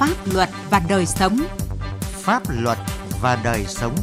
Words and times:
Pháp 0.00 0.16
luật 0.34 0.48
và 0.70 0.82
đời 0.88 1.06
sống. 1.06 1.38
Pháp 2.00 2.42
luật 2.62 2.78
và 3.22 3.40
đời 3.44 3.64
sống. 3.66 3.94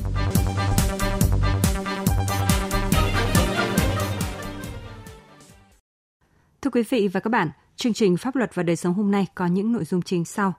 Thưa 6.61 6.69
quý 6.71 6.83
vị 6.89 7.07
và 7.07 7.19
các 7.19 7.29
bạn, 7.29 7.49
chương 7.75 7.93
trình 7.93 8.17
Pháp 8.17 8.35
luật 8.35 8.55
và 8.55 8.63
đời 8.63 8.75
sống 8.75 8.93
hôm 8.93 9.11
nay 9.11 9.27
có 9.35 9.45
những 9.45 9.71
nội 9.71 9.85
dung 9.85 10.01
chính 10.01 10.25
sau. 10.25 10.53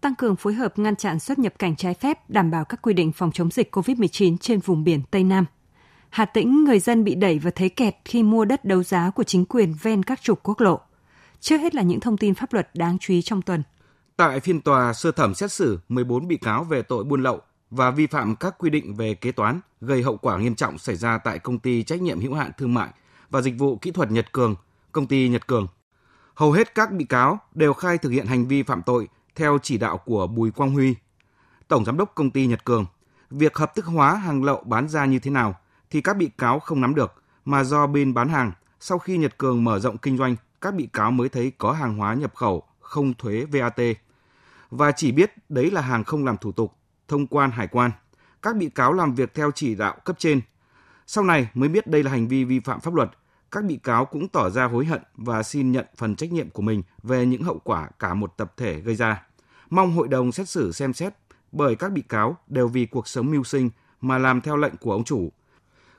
Tăng 0.00 0.14
cường 0.14 0.36
phối 0.36 0.54
hợp 0.54 0.78
ngăn 0.78 0.96
chặn 0.96 1.18
xuất 1.18 1.38
nhập 1.38 1.54
cảnh 1.58 1.76
trái 1.76 1.94
phép, 1.94 2.30
đảm 2.30 2.50
bảo 2.50 2.64
các 2.64 2.82
quy 2.82 2.94
định 2.94 3.12
phòng 3.12 3.32
chống 3.32 3.50
dịch 3.50 3.76
COVID-19 3.76 4.36
trên 4.36 4.60
vùng 4.60 4.84
biển 4.84 5.02
Tây 5.10 5.24
Nam. 5.24 5.46
Hà 6.10 6.24
Tĩnh, 6.24 6.64
người 6.64 6.78
dân 6.78 7.04
bị 7.04 7.14
đẩy 7.14 7.38
và 7.38 7.50
thấy 7.54 7.68
kẹt 7.68 7.96
khi 8.04 8.22
mua 8.22 8.44
đất 8.44 8.64
đấu 8.64 8.82
giá 8.82 9.10
của 9.10 9.24
chính 9.24 9.44
quyền 9.44 9.74
ven 9.82 10.02
các 10.02 10.22
trục 10.22 10.42
quốc 10.42 10.60
lộ. 10.60 10.80
Trước 11.40 11.58
hết 11.58 11.74
là 11.74 11.82
những 11.82 12.00
thông 12.00 12.16
tin 12.16 12.34
pháp 12.34 12.52
luật 12.52 12.70
đáng 12.74 12.98
chú 13.00 13.14
ý 13.14 13.22
trong 13.22 13.42
tuần. 13.42 13.62
Tại 14.22 14.40
phiên 14.40 14.60
tòa 14.60 14.92
sơ 14.92 15.12
thẩm 15.12 15.34
xét 15.34 15.52
xử 15.52 15.78
14 15.88 16.28
bị 16.28 16.36
cáo 16.36 16.64
về 16.64 16.82
tội 16.82 17.04
buôn 17.04 17.22
lậu 17.22 17.40
và 17.70 17.90
vi 17.90 18.06
phạm 18.06 18.36
các 18.36 18.54
quy 18.58 18.70
định 18.70 18.94
về 18.94 19.14
kế 19.14 19.32
toán 19.32 19.60
gây 19.80 20.02
hậu 20.02 20.16
quả 20.16 20.38
nghiêm 20.38 20.54
trọng 20.54 20.78
xảy 20.78 20.96
ra 20.96 21.18
tại 21.18 21.38
công 21.38 21.58
ty 21.58 21.82
trách 21.82 22.02
nhiệm 22.02 22.20
hữu 22.20 22.34
hạn 22.34 22.50
thương 22.58 22.74
mại 22.74 22.88
và 23.30 23.40
dịch 23.40 23.54
vụ 23.58 23.76
kỹ 23.76 23.90
thuật 23.90 24.10
Nhật 24.10 24.32
Cường, 24.32 24.54
công 24.92 25.06
ty 25.06 25.28
Nhật 25.28 25.46
Cường. 25.46 25.66
Hầu 26.34 26.52
hết 26.52 26.74
các 26.74 26.92
bị 26.92 27.04
cáo 27.04 27.38
đều 27.54 27.72
khai 27.72 27.98
thực 27.98 28.10
hiện 28.10 28.26
hành 28.26 28.46
vi 28.46 28.62
phạm 28.62 28.82
tội 28.82 29.08
theo 29.34 29.58
chỉ 29.62 29.78
đạo 29.78 29.98
của 29.98 30.26
Bùi 30.26 30.50
Quang 30.50 30.70
Huy, 30.70 30.94
tổng 31.68 31.84
giám 31.84 31.96
đốc 31.96 32.14
công 32.14 32.30
ty 32.30 32.46
Nhật 32.46 32.64
Cường. 32.64 32.86
Việc 33.30 33.56
hợp 33.56 33.74
thức 33.74 33.84
hóa 33.84 34.14
hàng 34.14 34.44
lậu 34.44 34.62
bán 34.66 34.88
ra 34.88 35.04
như 35.04 35.18
thế 35.18 35.30
nào 35.30 35.54
thì 35.90 36.00
các 36.00 36.16
bị 36.16 36.30
cáo 36.38 36.60
không 36.60 36.80
nắm 36.80 36.94
được, 36.94 37.22
mà 37.44 37.64
do 37.64 37.86
bên 37.86 38.14
bán 38.14 38.28
hàng 38.28 38.52
sau 38.80 38.98
khi 38.98 39.16
Nhật 39.16 39.38
Cường 39.38 39.64
mở 39.64 39.78
rộng 39.78 39.98
kinh 39.98 40.18
doanh, 40.18 40.36
các 40.60 40.74
bị 40.74 40.88
cáo 40.92 41.10
mới 41.10 41.28
thấy 41.28 41.52
có 41.58 41.72
hàng 41.72 41.96
hóa 41.96 42.14
nhập 42.14 42.34
khẩu 42.34 42.62
không 42.80 43.14
thuế 43.14 43.44
VAT 43.44 43.80
và 44.72 44.92
chỉ 44.92 45.12
biết 45.12 45.32
đấy 45.48 45.70
là 45.70 45.80
hàng 45.80 46.04
không 46.04 46.24
làm 46.24 46.36
thủ 46.36 46.52
tục 46.52 46.74
thông 47.08 47.26
quan 47.26 47.50
hải 47.50 47.66
quan. 47.66 47.90
Các 48.42 48.56
bị 48.56 48.68
cáo 48.68 48.92
làm 48.92 49.14
việc 49.14 49.34
theo 49.34 49.50
chỉ 49.54 49.74
đạo 49.74 49.96
cấp 50.04 50.16
trên. 50.18 50.40
Sau 51.06 51.24
này 51.24 51.48
mới 51.54 51.68
biết 51.68 51.86
đây 51.86 52.02
là 52.02 52.10
hành 52.10 52.28
vi 52.28 52.44
vi 52.44 52.60
phạm 52.60 52.80
pháp 52.80 52.94
luật. 52.94 53.10
Các 53.50 53.64
bị 53.64 53.76
cáo 53.76 54.04
cũng 54.04 54.28
tỏ 54.28 54.50
ra 54.50 54.64
hối 54.64 54.84
hận 54.84 55.02
và 55.14 55.42
xin 55.42 55.72
nhận 55.72 55.86
phần 55.96 56.16
trách 56.16 56.32
nhiệm 56.32 56.50
của 56.50 56.62
mình 56.62 56.82
về 57.02 57.26
những 57.26 57.42
hậu 57.42 57.58
quả 57.64 57.88
cả 57.98 58.14
một 58.14 58.36
tập 58.36 58.52
thể 58.56 58.80
gây 58.80 58.94
ra. 58.94 59.22
Mong 59.70 59.92
hội 59.92 60.08
đồng 60.08 60.32
xét 60.32 60.48
xử 60.48 60.72
xem 60.72 60.92
xét 60.92 61.14
bởi 61.52 61.74
các 61.74 61.92
bị 61.92 62.02
cáo 62.02 62.36
đều 62.46 62.68
vì 62.68 62.86
cuộc 62.86 63.08
sống 63.08 63.30
mưu 63.30 63.44
sinh 63.44 63.70
mà 64.00 64.18
làm 64.18 64.40
theo 64.40 64.56
lệnh 64.56 64.76
của 64.76 64.92
ông 64.92 65.04
chủ. 65.04 65.32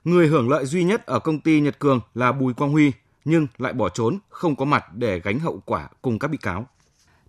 Người 0.03 0.27
hưởng 0.27 0.49
lợi 0.49 0.65
duy 0.65 0.83
nhất 0.83 1.05
ở 1.05 1.19
công 1.19 1.39
ty 1.39 1.59
Nhật 1.59 1.79
Cường 1.79 1.99
là 2.13 2.31
Bùi 2.31 2.53
Quang 2.53 2.71
Huy, 2.71 2.91
nhưng 3.25 3.47
lại 3.57 3.73
bỏ 3.73 3.89
trốn, 3.89 4.19
không 4.29 4.55
có 4.55 4.65
mặt 4.65 4.85
để 4.93 5.19
gánh 5.19 5.39
hậu 5.39 5.61
quả 5.65 5.89
cùng 6.01 6.19
các 6.19 6.27
bị 6.27 6.37
cáo. 6.37 6.67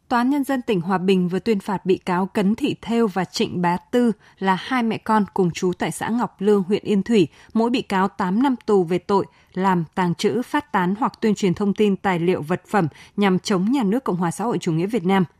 Tòa 0.08 0.20
án 0.20 0.30
Nhân 0.30 0.44
dân 0.44 0.62
tỉnh 0.62 0.80
Hòa 0.80 0.98
Bình 0.98 1.28
vừa 1.28 1.38
tuyên 1.38 1.60
phạt 1.60 1.86
bị 1.86 1.98
cáo 1.98 2.26
Cấn 2.26 2.54
Thị 2.54 2.76
Thêu 2.82 3.06
và 3.06 3.24
Trịnh 3.24 3.62
Bá 3.62 3.76
Tư 3.76 4.12
là 4.38 4.54
hai 4.60 4.82
mẹ 4.82 4.98
con 4.98 5.24
cùng 5.34 5.50
chú 5.50 5.72
tại 5.78 5.90
xã 5.90 6.08
Ngọc 6.08 6.36
Lương, 6.38 6.62
huyện 6.62 6.84
Yên 6.84 7.02
Thủy, 7.02 7.28
mỗi 7.52 7.70
bị 7.70 7.82
cáo 7.82 8.08
8 8.08 8.42
năm 8.42 8.54
tù 8.66 8.84
về 8.84 8.98
tội 8.98 9.26
làm, 9.54 9.84
tàng 9.94 10.14
trữ, 10.14 10.42
phát 10.42 10.72
tán 10.72 10.94
hoặc 10.98 11.20
tuyên 11.20 11.34
truyền 11.34 11.54
thông 11.54 11.74
tin 11.74 11.96
tài 11.96 12.18
liệu 12.18 12.42
vật 12.42 12.62
phẩm 12.68 12.88
nhằm 13.16 13.38
chống 13.38 13.72
nhà 13.72 13.82
nước 13.82 14.04
Cộng 14.04 14.16
hòa 14.16 14.30
xã 14.30 14.44
hội 14.44 14.58
chủ 14.58 14.72
nghĩa 14.72 14.86
Việt 14.86 15.04
Nam– 15.04 15.24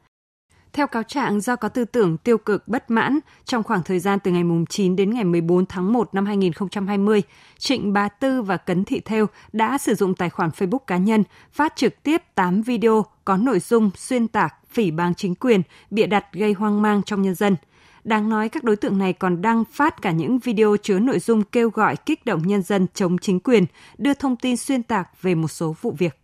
theo 0.75 0.87
cáo 0.87 1.03
trạng, 1.03 1.41
do 1.41 1.57
có 1.57 1.69
tư 1.69 1.85
tưởng 1.85 2.17
tiêu 2.17 2.39
cực 2.39 2.69
bất 2.69 2.91
mãn, 2.91 3.19
trong 3.45 3.63
khoảng 3.63 3.83
thời 3.83 3.99
gian 3.99 4.19
từ 4.19 4.31
ngày 4.31 4.43
9 4.69 4.97
đến 4.97 5.15
ngày 5.15 5.25
14 5.25 5.67
tháng 5.67 5.93
1 5.93 6.15
năm 6.15 6.27
2020, 6.27 7.23
Trịnh 7.59 7.93
Bá 7.93 8.09
Tư 8.09 8.43
và 8.43 8.57
Cấn 8.57 8.85
Thị 8.85 9.01
Thêu 9.01 9.27
đã 9.53 9.79
sử 9.79 9.95
dụng 9.95 10.15
tài 10.15 10.31
khoản 10.31 10.51
Facebook 10.51 10.79
cá 10.79 10.97
nhân 10.97 11.25
phát 11.53 11.77
trực 11.77 12.03
tiếp 12.03 12.23
8 12.35 12.63
video 12.63 13.05
có 13.25 13.37
nội 13.37 13.61
dung 13.61 13.91
xuyên 13.97 14.29
tạc, 14.29 14.55
phỉ 14.71 14.91
báng 14.91 15.15
chính 15.15 15.35
quyền, 15.35 15.63
bịa 15.91 16.07
đặt 16.07 16.33
gây 16.33 16.53
hoang 16.53 16.83
mang 16.83 17.03
trong 17.03 17.23
nhân 17.23 17.35
dân. 17.35 17.57
Đáng 18.05 18.29
nói 18.29 18.49
các 18.49 18.65
đối 18.65 18.77
tượng 18.77 18.99
này 18.99 19.13
còn 19.13 19.43
đăng 19.43 19.65
phát 19.73 20.03
cả 20.03 20.11
những 20.11 20.39
video 20.39 20.77
chứa 20.83 20.99
nội 20.99 21.19
dung 21.19 21.43
kêu 21.43 21.71
gọi 21.71 21.97
kích 21.97 22.25
động 22.25 22.43
nhân 22.47 22.63
dân 22.63 22.87
chống 22.95 23.19
chính 23.19 23.41
quyền, 23.41 23.67
đưa 23.99 24.15
thông 24.15 24.37
tin 24.37 24.57
xuyên 24.57 24.83
tạc 24.83 25.23
về 25.23 25.35
một 25.35 25.49
số 25.49 25.75
vụ 25.81 25.95
việc. 25.99 26.24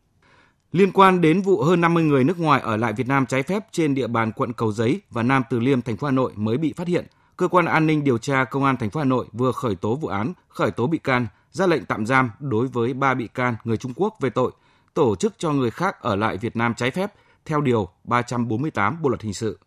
Liên 0.73 0.93
quan 0.93 1.21
đến 1.21 1.43
vụ 1.43 1.63
hơn 1.63 1.81
50 1.81 2.05
người 2.05 2.25
nước 2.25 2.39
ngoài 2.39 2.61
ở 2.61 2.77
lại 2.77 2.93
Việt 2.93 3.09
Nam 3.09 3.27
trái 3.27 3.43
phép 3.43 3.67
trên 3.73 3.95
địa 3.95 4.07
bàn 4.07 4.33
quận 4.33 4.53
Cầu 4.53 4.73
Giấy 4.73 5.01
và 5.11 5.23
Nam 5.23 5.43
Từ 5.51 5.59
Liêm, 5.59 5.83
thành 5.83 5.97
phố 5.97 6.07
Hà 6.07 6.11
Nội 6.11 6.33
mới 6.37 6.59
bị 6.59 6.73
phát 6.73 6.89
hiện, 6.89 7.07
cơ 7.37 7.49
quan 7.49 7.67
an 7.67 7.87
ninh 7.87 8.05
điều 8.05 8.19
tra 8.19 8.45
công 8.45 8.65
an 8.65 8.77
thành 8.77 8.91
phố 8.91 9.01
Hà 9.01 9.05
Nội 9.05 9.27
vừa 9.33 9.53
khởi 9.53 9.75
tố 9.75 9.95
vụ 9.95 10.09
án, 10.09 10.33
khởi 10.49 10.71
tố 10.71 10.87
bị 10.87 10.99
can, 10.99 11.27
ra 11.51 11.67
lệnh 11.67 11.85
tạm 11.85 12.07
giam 12.07 12.31
đối 12.41 12.67
với 12.67 12.95
ba 12.95 13.15
bị 13.15 13.29
can 13.29 13.57
người 13.65 13.77
Trung 13.77 13.93
Quốc 13.97 14.17
về 14.21 14.31
tội 14.31 14.53
tổ 14.95 15.17
chức 15.17 15.35
cho 15.39 15.53
người 15.53 15.71
khác 15.71 16.01
ở 16.01 16.17
lại 16.17 16.37
Việt 16.37 16.57
Nam 16.57 16.75
trái 16.75 16.91
phép 16.91 17.13
theo 17.45 17.61
điều 17.61 17.89
348 18.05 19.03
Bộ 19.03 19.09
luật 19.09 19.23
hình 19.23 19.35
sự. 19.35 19.59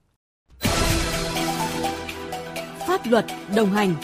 Pháp 2.88 3.02
luật 3.06 3.25
đồng 3.56 3.70
hành 3.70 3.96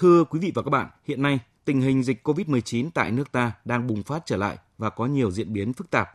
Thưa 0.00 0.24
quý 0.24 0.38
vị 0.38 0.52
và 0.54 0.62
các 0.62 0.70
bạn, 0.70 0.88
hiện 1.04 1.22
nay 1.22 1.38
tình 1.64 1.80
hình 1.80 2.02
dịch 2.02 2.28
COVID-19 2.28 2.90
tại 2.94 3.10
nước 3.10 3.32
ta 3.32 3.52
đang 3.64 3.86
bùng 3.86 4.02
phát 4.02 4.22
trở 4.26 4.36
lại 4.36 4.58
và 4.78 4.90
có 4.90 5.06
nhiều 5.06 5.30
diễn 5.30 5.52
biến 5.52 5.72
phức 5.72 5.90
tạp. 5.90 6.10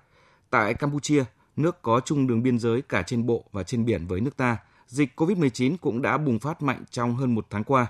Tại 0.49 0.73
Campuchia, 0.73 1.23
nước 1.55 1.81
có 1.81 1.99
chung 2.05 2.27
đường 2.27 2.43
biên 2.43 2.59
giới 2.59 2.81
cả 2.81 3.01
trên 3.01 3.25
bộ 3.25 3.45
và 3.51 3.63
trên 3.63 3.85
biển 3.85 4.07
với 4.07 4.21
nước 4.21 4.37
ta, 4.37 4.57
dịch 4.87 5.09
COVID-19 5.15 5.75
cũng 5.81 6.01
đã 6.01 6.17
bùng 6.17 6.39
phát 6.39 6.61
mạnh 6.61 6.83
trong 6.91 7.15
hơn 7.15 7.35
một 7.35 7.45
tháng 7.49 7.63
qua. 7.63 7.87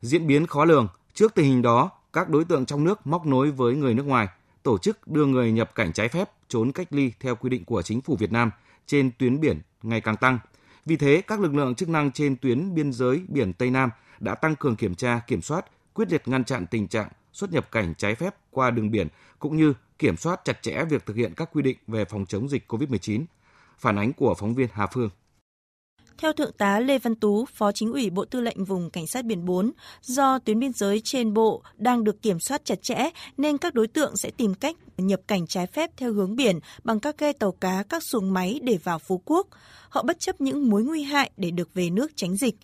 Diễn 0.00 0.26
biến 0.26 0.46
khó 0.46 0.64
lường, 0.64 0.88
trước 1.14 1.34
tình 1.34 1.46
hình 1.46 1.62
đó, 1.62 1.90
các 2.12 2.28
đối 2.28 2.44
tượng 2.44 2.66
trong 2.66 2.84
nước 2.84 3.06
móc 3.06 3.26
nối 3.26 3.50
với 3.50 3.74
người 3.74 3.94
nước 3.94 4.06
ngoài, 4.06 4.28
tổ 4.62 4.78
chức 4.78 5.08
đưa 5.08 5.26
người 5.26 5.52
nhập 5.52 5.74
cảnh 5.74 5.92
trái 5.92 6.08
phép 6.08 6.30
trốn 6.48 6.72
cách 6.72 6.88
ly 6.90 7.12
theo 7.20 7.36
quy 7.36 7.50
định 7.50 7.64
của 7.64 7.82
chính 7.82 8.00
phủ 8.00 8.16
Việt 8.16 8.32
Nam 8.32 8.50
trên 8.86 9.10
tuyến 9.18 9.40
biển 9.40 9.60
ngày 9.82 10.00
càng 10.00 10.16
tăng. 10.16 10.38
Vì 10.86 10.96
thế, 10.96 11.22
các 11.26 11.40
lực 11.40 11.54
lượng 11.54 11.74
chức 11.74 11.88
năng 11.88 12.12
trên 12.12 12.36
tuyến 12.36 12.74
biên 12.74 12.92
giới 12.92 13.22
biển 13.28 13.52
Tây 13.52 13.70
Nam– 13.70 13.90
đã 14.20 14.34
tăng 14.34 14.56
cường 14.56 14.76
kiểm 14.76 14.94
tra, 14.94 15.20
kiểm 15.26 15.42
soát, 15.42 15.66
quyết 15.94 16.12
liệt 16.12 16.28
ngăn 16.28 16.44
chặn 16.44 16.66
tình 16.66 16.88
trạng 16.88 17.08
xuất 17.32 17.52
nhập 17.52 17.72
cảnh 17.72 17.94
trái 17.98 18.14
phép 18.14 18.34
qua 18.50 18.70
đường 18.70 18.90
biển 18.90 19.08
cũng 19.38 19.56
như 19.56 19.74
kiểm 19.98 20.16
soát 20.16 20.40
chặt 20.44 20.62
chẽ 20.62 20.84
việc 20.84 21.06
thực 21.06 21.16
hiện 21.16 21.32
các 21.36 21.50
quy 21.52 21.62
định 21.62 21.76
về 21.86 22.04
phòng 22.04 22.26
chống 22.26 22.48
dịch 22.48 22.72
COVID-19. 22.72 23.24
Phản 23.78 23.98
ánh 23.98 24.12
của 24.12 24.34
phóng 24.38 24.54
viên 24.54 24.68
Hà 24.72 24.86
Phương. 24.86 25.10
Theo 26.18 26.32
Thượng 26.32 26.52
tá 26.52 26.80
Lê 26.80 26.98
Văn 26.98 27.14
Tú, 27.14 27.44
Phó 27.44 27.72
Chính 27.72 27.92
ủy 27.92 28.10
Bộ 28.10 28.24
Tư 28.24 28.40
lệnh 28.40 28.64
Vùng 28.64 28.90
Cảnh 28.90 29.06
sát 29.06 29.24
Biển 29.24 29.44
4, 29.44 29.72
do 30.02 30.38
tuyến 30.38 30.58
biên 30.58 30.72
giới 30.72 31.00
trên 31.04 31.34
bộ 31.34 31.62
đang 31.76 32.04
được 32.04 32.22
kiểm 32.22 32.40
soát 32.40 32.64
chặt 32.64 32.82
chẽ 32.82 33.10
nên 33.36 33.58
các 33.58 33.74
đối 33.74 33.86
tượng 33.86 34.16
sẽ 34.16 34.30
tìm 34.36 34.54
cách 34.54 34.76
nhập 34.98 35.20
cảnh 35.26 35.46
trái 35.46 35.66
phép 35.66 35.90
theo 35.96 36.12
hướng 36.12 36.36
biển 36.36 36.58
bằng 36.84 37.00
các 37.00 37.18
ghe 37.18 37.32
tàu 37.32 37.52
cá, 37.52 37.84
các 37.88 38.02
xuồng 38.02 38.32
máy 38.32 38.60
để 38.62 38.78
vào 38.84 38.98
Phú 38.98 39.22
Quốc. 39.24 39.46
Họ 39.88 40.02
bất 40.02 40.20
chấp 40.20 40.40
những 40.40 40.70
mối 40.70 40.82
nguy 40.82 41.02
hại 41.02 41.30
để 41.36 41.50
được 41.50 41.74
về 41.74 41.90
nước 41.90 42.12
tránh 42.16 42.36
dịch. 42.36 42.54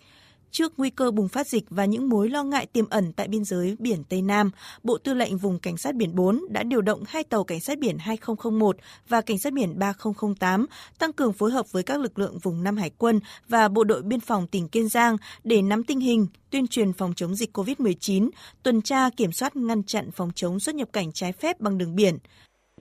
Trước 0.51 0.73
nguy 0.77 0.89
cơ 0.89 1.11
bùng 1.11 1.27
phát 1.27 1.47
dịch 1.47 1.63
và 1.69 1.85
những 1.85 2.09
mối 2.09 2.29
lo 2.29 2.43
ngại 2.43 2.65
tiềm 2.65 2.89
ẩn 2.89 3.13
tại 3.13 3.27
biên 3.27 3.43
giới 3.43 3.75
biển 3.79 4.03
Tây 4.09 4.21
Nam, 4.21 4.51
Bộ 4.83 4.97
Tư 4.97 5.13
lệnh 5.13 5.37
Vùng 5.37 5.59
Cảnh 5.59 5.77
sát 5.77 5.95
biển 5.95 6.15
4 6.15 6.39
đã 6.49 6.63
điều 6.63 6.81
động 6.81 7.03
hai 7.07 7.23
tàu 7.23 7.43
Cảnh 7.43 7.59
sát 7.59 7.79
biển 7.79 7.97
2001 7.97 8.77
và 9.09 9.21
Cảnh 9.21 9.39
sát 9.39 9.53
biển 9.53 9.79
3008 9.79 10.65
tăng 10.99 11.13
cường 11.13 11.33
phối 11.33 11.51
hợp 11.51 11.71
với 11.71 11.83
các 11.83 11.99
lực 11.99 12.19
lượng 12.19 12.37
vùng 12.43 12.63
Nam 12.63 12.77
Hải 12.77 12.91
quân 12.97 13.19
và 13.49 13.67
Bộ 13.67 13.83
đội 13.83 14.01
Biên 14.01 14.19
phòng 14.19 14.47
tỉnh 14.47 14.67
Kiên 14.67 14.89
Giang 14.89 15.17
để 15.43 15.61
nắm 15.61 15.83
tình 15.83 15.99
hình, 15.99 16.27
tuyên 16.49 16.67
truyền 16.67 16.93
phòng 16.93 17.13
chống 17.15 17.35
dịch 17.35 17.57
COVID-19, 17.57 18.29
tuần 18.63 18.81
tra 18.81 19.09
kiểm 19.17 19.31
soát 19.31 19.55
ngăn 19.55 19.83
chặn 19.83 20.11
phòng 20.11 20.29
chống 20.35 20.59
xuất 20.59 20.75
nhập 20.75 20.87
cảnh 20.93 21.11
trái 21.13 21.31
phép 21.31 21.59
bằng 21.59 21.77
đường 21.77 21.95
biển. 21.95 22.17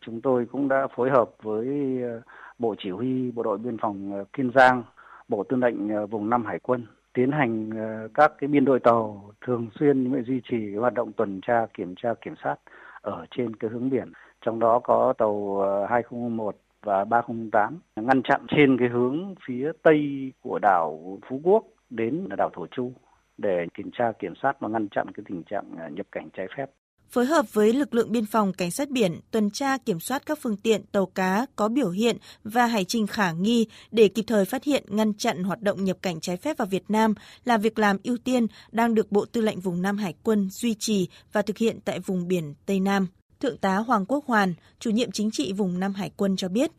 Chúng 0.01 0.21
tôi 0.21 0.47
cũng 0.53 0.69
đã 0.69 0.89
phối 0.97 1.11
hợp 1.11 1.31
với 1.43 1.67
ờ, 2.03 2.21
Bộ 2.59 2.75
Chỉ 2.83 2.91
huy 2.91 3.31
Bộ 3.31 3.43
đội 3.43 3.59
Biên 3.59 3.77
phòng 3.83 4.13
ờ, 4.13 4.25
Kiên 4.33 4.51
Giang, 4.55 4.83
Bộ 5.29 5.45
Tư 5.49 5.57
lệnh 5.57 5.89
ờ, 5.89 6.07
vùng 6.07 6.31
Nam 6.31 6.45
Hải 6.47 6.59
quân 6.63 6.87
tiến 7.15 7.33
hành 7.33 7.71
ờ, 7.71 8.09
các 8.15 8.33
cái 8.39 8.49
biên 8.49 8.65
đội 8.65 8.81
tàu 8.81 9.33
thường 9.47 9.69
xuyên 9.81 10.23
duy 10.23 10.41
trì 10.51 10.75
hoạt 10.75 10.95
động 10.95 11.13
tuần 11.13 11.41
tra, 11.47 11.67
kiểm 11.75 11.95
tra, 11.97 12.15
kiểm 12.15 12.35
soát 12.43 12.57
ở 13.01 13.27
trên 13.31 13.57
cái 13.57 13.71
hướng 13.71 13.91
biển. 13.91 14.13
Trong 14.41 14.59
đó 14.59 14.79
có 14.85 15.13
tàu 15.19 15.61
ờ, 15.61 15.87
2001 15.87 16.57
và 16.83 17.05
308 17.05 17.79
ngăn 17.97 18.23
chặn 18.23 18.41
trên 18.49 18.79
cái 18.79 18.89
hướng 18.89 19.35
phía 19.47 19.73
tây 19.83 20.33
của 20.43 20.59
đảo 20.63 21.19
Phú 21.29 21.41
Quốc 21.45 21.65
đến 21.91 22.29
đảo 22.39 22.51
Thổ 22.53 22.67
Chu 22.67 22.93
để 23.39 23.67
kiểm 23.75 23.91
tra, 23.93 24.13
kiểm 24.13 24.35
soát 24.43 24.61
và 24.61 24.69
ngăn 24.69 24.89
chặn 24.89 25.07
cái 25.15 25.25
tình 25.29 25.43
trạng 25.43 25.65
ờ, 25.79 25.89
nhập 25.89 26.07
cảnh 26.13 26.29
trái 26.33 26.47
phép 26.57 26.67
phối 27.11 27.27
hợp 27.27 27.55
với 27.55 27.73
lực 27.73 27.95
lượng 27.95 28.13
biên 28.13 28.27
phòng 28.27 28.53
cảnh 28.53 28.71
sát 28.71 28.91
biển 28.91 29.21
tuần 29.31 29.51
tra 29.51 29.79
kiểm 29.79 30.01
soát 30.01 30.23
các 30.27 30.39
phương 30.43 30.57
tiện 30.57 30.83
tàu 30.93 31.07
cá 31.07 31.47
có 31.57 31.69
biểu 31.69 31.91
hiện 31.91 32.17
và 32.45 32.67
hải 32.67 32.85
trình 32.85 33.07
khả 33.07 33.33
nghi 33.33 33.67
để 33.91 34.09
kịp 34.09 34.25
thời 34.27 34.45
phát 34.45 34.65
hiện 34.65 34.85
ngăn 34.89 35.15
chặn 35.15 35.45
hoạt 35.45 35.63
động 35.63 35.85
nhập 35.85 35.97
cảnh 36.03 36.21
trái 36.21 36.37
phép 36.37 36.59
vào 36.59 36.67
Việt 36.67 36.85
Nam 36.89 37.15
là 37.45 37.57
việc 37.59 37.79
làm 37.79 37.97
ưu 38.05 38.17
tiên 38.17 38.47
đang 38.73 38.95
được 38.95 39.13
Bộ 39.13 39.25
Tư 39.25 39.41
lệnh 39.41 39.61
Vùng 39.61 39.83
Nam 39.83 39.97
Hải 39.97 40.15
quân 40.23 40.51
duy 40.51 40.75
trì 40.79 41.09
và 41.33 41.43
thực 41.43 41.59
hiện 41.59 41.79
tại 41.85 42.01
vùng 42.01 42.29
biển 42.29 42.55
Tây 42.67 42.81
Nam. 42.81 43.07
Thượng 43.41 43.59
tá 43.59 43.77
Hoàng 43.77 44.07
Quốc 44.07 44.27
Hoàn, 44.27 44.55
chủ 44.79 44.91
nhiệm 44.91 45.13
chính 45.13 45.31
trị 45.31 45.53
vùng 45.53 45.81
Nam 45.81 45.95
Hải 45.95 46.11
quân 46.17 46.37
cho 46.37 46.49
biết, 46.49 46.71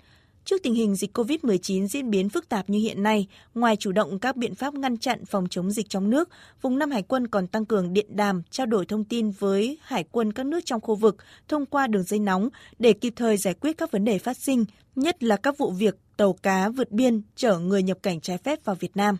Trước 0.46 0.64
tình 0.64 0.76
hình 0.76 0.96
dịch 0.96 1.18
COVID-19 1.18 1.88
diễn 1.88 2.10
biến 2.10 2.30
phức 2.30 2.50
tạp 2.50 2.70
như 2.70 2.80
hiện 2.80 3.04
nay, 3.04 3.28
ngoài 3.54 3.76
chủ 3.76 3.92
động 3.92 4.20
các 4.20 4.36
biện 4.36 4.56
pháp 4.56 4.74
ngăn 4.74 4.98
chặn 4.98 5.26
phòng 5.26 5.48
chống 5.50 5.72
dịch 5.72 5.90
trong 5.90 6.10
nước, 6.10 6.30
vùng 6.62 6.80
Nam 6.80 6.92
Hải 6.92 7.02
quân 7.02 7.28
còn 7.28 7.48
tăng 7.48 7.66
cường 7.66 7.94
điện 7.94 8.06
đàm, 8.10 8.44
trao 8.50 8.66
đổi 8.66 8.86
thông 8.86 9.04
tin 9.04 9.32
với 9.32 9.78
hải 9.82 10.04
quân 10.12 10.34
các 10.34 10.46
nước 10.46 10.60
trong 10.66 10.82
khu 10.82 10.96
vực 10.96 11.18
thông 11.48 11.66
qua 11.66 11.88
đường 11.88 12.04
dây 12.04 12.20
nóng 12.20 12.50
để 12.80 12.94
kịp 12.94 13.14
thời 13.16 13.38
giải 13.38 13.54
quyết 13.54 13.78
các 13.78 13.92
vấn 13.92 14.06
đề 14.06 14.20
phát 14.20 14.38
sinh, 14.38 14.66
nhất 14.96 15.24
là 15.24 15.38
các 15.38 15.58
vụ 15.58 15.72
việc 15.72 15.96
tàu 16.18 16.34
cá 16.34 16.70
vượt 16.70 16.92
biên 16.92 17.22
chở 17.36 17.60
người 17.60 17.84
nhập 17.84 17.98
cảnh 18.04 18.22
trái 18.22 18.38
phép 18.38 18.66
vào 18.66 18.76
Việt 18.76 18.98
Nam. 18.98 19.18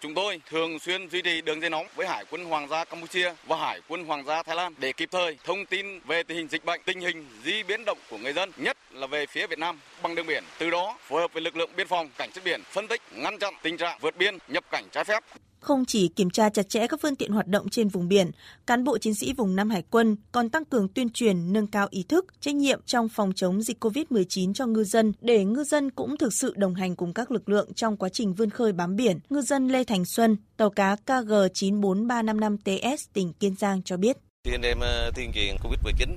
Chúng 0.00 0.14
tôi 0.14 0.40
thường 0.50 0.78
xuyên 0.78 1.08
duy 1.08 1.22
trì 1.22 1.40
đường 1.40 1.60
dây 1.60 1.70
nóng 1.70 1.86
với 1.96 2.06
Hải 2.06 2.24
quân 2.30 2.44
Hoàng 2.44 2.68
gia 2.68 2.84
Campuchia 2.84 3.32
và 3.46 3.56
Hải 3.56 3.80
quân 3.88 4.04
Hoàng 4.04 4.24
gia 4.24 4.42
Thái 4.42 4.56
Lan 4.56 4.74
để 4.78 4.92
kịp 4.92 5.08
thời 5.12 5.38
thông 5.44 5.66
tin 5.66 6.00
về 6.00 6.22
tình 6.22 6.36
hình 6.36 6.48
dịch 6.48 6.64
bệnh, 6.64 6.80
tình 6.84 7.00
hình 7.00 7.28
di 7.44 7.62
biến 7.62 7.84
động 7.84 7.98
của 8.10 8.18
người 8.18 8.32
dân, 8.32 8.50
nhất 8.56 8.76
là 8.92 9.06
về 9.06 9.26
phía 9.26 9.46
Việt 9.46 9.58
Nam 9.58 9.80
bằng 10.02 10.14
đường 10.14 10.26
biển. 10.26 10.44
Từ 10.58 10.70
đó 10.70 10.98
phối 11.02 11.20
hợp 11.20 11.32
với 11.32 11.42
lực 11.42 11.56
lượng 11.56 11.70
biên 11.76 11.88
phòng, 11.88 12.08
cảnh 12.18 12.30
sát 12.34 12.44
biển 12.44 12.62
phân 12.70 12.88
tích, 12.88 13.02
ngăn 13.12 13.38
chặn 13.38 13.54
tình 13.62 13.76
trạng 13.76 13.98
vượt 14.00 14.16
biên, 14.16 14.38
nhập 14.48 14.64
cảnh 14.70 14.84
trái 14.92 15.04
phép. 15.04 15.24
Không 15.60 15.84
chỉ 15.84 16.08
kiểm 16.08 16.30
tra 16.30 16.48
chặt 16.50 16.68
chẽ 16.68 16.86
các 16.86 17.00
phương 17.02 17.16
tiện 17.16 17.32
hoạt 17.32 17.46
động 17.46 17.68
trên 17.68 17.88
vùng 17.88 18.08
biển, 18.08 18.30
cán 18.66 18.84
bộ 18.84 18.98
chiến 18.98 19.14
sĩ 19.14 19.32
vùng 19.32 19.56
Nam 19.56 19.70
Hải 19.70 19.82
quân 19.90 20.16
còn 20.32 20.48
tăng 20.48 20.64
cường 20.64 20.88
tuyên 20.88 21.10
truyền 21.10 21.52
nâng 21.52 21.66
cao 21.66 21.86
ý 21.90 22.02
thức, 22.02 22.26
trách 22.40 22.54
nhiệm 22.54 22.80
trong 22.86 23.08
phòng 23.08 23.32
chống 23.36 23.62
dịch 23.62 23.84
COVID-19 23.84 24.54
cho 24.54 24.66
ngư 24.66 24.84
dân 24.84 25.12
để 25.20 25.44
ngư 25.44 25.64
dân 25.64 25.90
cũng 25.90 26.16
thực 26.16 26.32
sự 26.32 26.54
đồng 26.56 26.74
hành 26.74 26.96
cùng 26.96 27.14
các 27.14 27.30
lực 27.30 27.48
lượng 27.48 27.74
trong 27.74 27.96
quá 27.96 28.08
trình 28.08 28.34
vươn 28.34 28.50
khơi 28.50 28.72
bám 28.72 28.96
biển. 28.96 29.18
Ngư 29.30 29.40
dân 29.42 29.68
Lê 29.68 29.84
Thành 29.84 30.04
Xuân, 30.04 30.36
tàu 30.56 30.70
cá 30.70 30.96
KG 30.96 31.32
94355TS 31.54 32.96
tỉnh 33.12 33.32
Kiên 33.32 33.54
Giang 33.58 33.82
cho 33.82 33.96
biết. 33.96 34.16
Thì 34.44 34.52
anh 34.52 34.62
em 34.62 34.78
tuyên 35.14 35.32
truyền 35.34 35.56
COVID-19 35.56 36.08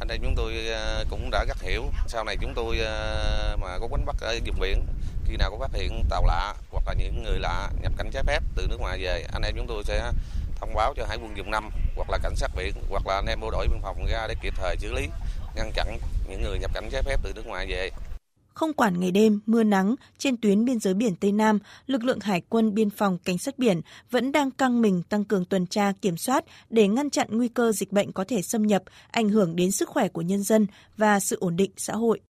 anh 0.00 0.08
em 0.08 0.20
chúng 0.22 0.34
tôi 0.36 0.66
ờ, 0.66 1.04
cũng 1.10 1.30
đã 1.30 1.44
rất 1.44 1.62
hiểu 1.62 1.84
sau 2.08 2.24
này 2.24 2.36
chúng 2.40 2.52
tôi 2.54 2.78
ờ, 2.78 3.56
mà 3.60 3.78
có 3.80 3.88
đánh 3.90 4.06
bắt 4.06 4.16
ở 4.20 4.38
vùng 4.46 4.60
biển 4.60 4.82
khi 5.28 5.36
nào 5.36 5.50
có 5.50 5.58
phát 5.58 5.78
hiện 5.80 6.04
tàu 6.10 6.26
lạ 6.26 6.54
hoặc 6.70 6.82
là 6.86 6.94
những 6.94 7.22
người 7.22 7.38
lạ 7.38 7.70
nhập 7.82 7.92
cảnh 7.96 8.10
trái 8.12 8.22
phép 8.26 8.42
từ 8.54 8.66
nước 8.66 8.80
ngoài 8.80 8.98
về 9.02 9.26
anh 9.32 9.42
em 9.42 9.54
chúng 9.56 9.66
tôi 9.66 9.84
sẽ 9.84 10.12
thông 10.56 10.74
báo 10.74 10.94
cho 10.96 11.06
hải 11.06 11.18
quân 11.22 11.34
vùng 11.36 11.50
năm 11.50 11.70
hoặc 11.96 12.10
là 12.10 12.18
cảnh 12.22 12.36
sát 12.36 12.50
biển 12.56 12.74
hoặc 12.90 13.06
là 13.06 13.14
anh 13.14 13.26
em 13.26 13.40
bộ 13.40 13.50
đội 13.50 13.68
biên 13.68 13.80
phòng 13.82 14.06
ra 14.06 14.26
để 14.28 14.34
kịp 14.42 14.54
thời 14.56 14.76
xử 14.76 14.92
lý 14.92 15.08
ngăn 15.56 15.72
chặn 15.72 15.98
những 16.28 16.42
người 16.42 16.58
nhập 16.58 16.70
cảnh 16.74 16.88
trái 16.92 17.02
phép 17.02 17.20
từ 17.22 17.32
nước 17.32 17.46
ngoài 17.46 17.66
về 17.68 17.90
không 18.56 18.72
quản 18.72 19.00
ngày 19.00 19.10
đêm, 19.10 19.40
mưa 19.46 19.62
nắng, 19.62 19.94
trên 20.18 20.36
tuyến 20.36 20.64
biên 20.64 20.80
giới 20.80 20.94
biển 20.94 21.16
Tây 21.16 21.32
Nam, 21.32 21.58
lực 21.86 22.04
lượng 22.04 22.20
hải 22.20 22.42
quân 22.48 22.74
biên 22.74 22.90
phòng 22.90 23.18
cảnh 23.24 23.38
sát 23.38 23.58
biển 23.58 23.80
vẫn 24.10 24.32
đang 24.32 24.50
căng 24.50 24.82
mình 24.82 25.02
tăng 25.08 25.24
cường 25.24 25.44
tuần 25.44 25.66
tra 25.66 25.92
kiểm 26.02 26.16
soát 26.16 26.44
để 26.70 26.88
ngăn 26.88 27.10
chặn 27.10 27.28
nguy 27.30 27.48
cơ 27.48 27.72
dịch 27.72 27.92
bệnh 27.92 28.12
có 28.12 28.24
thể 28.28 28.42
xâm 28.42 28.66
nhập, 28.66 28.82
ảnh 29.10 29.28
hưởng 29.28 29.56
đến 29.56 29.70
sức 29.70 29.88
khỏe 29.88 30.08
của 30.08 30.22
nhân 30.22 30.42
dân 30.42 30.66
và 30.96 31.20
sự 31.20 31.36
ổn 31.40 31.56
định 31.56 31.70
xã 31.76 31.92
hội. 31.92 32.20